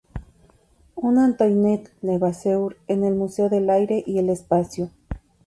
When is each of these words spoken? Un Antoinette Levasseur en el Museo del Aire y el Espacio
Un 0.99 1.15
Antoinette 1.19 1.93
Levasseur 2.01 2.73
en 2.87 3.03
el 3.03 3.13
Museo 3.13 3.49
del 3.49 3.69
Aire 3.69 4.03
y 4.07 4.17
el 4.17 4.31
Espacio 4.31 4.89